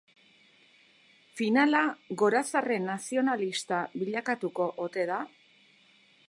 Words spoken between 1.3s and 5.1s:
Finala gorazarre nazionalista bilakatuko ote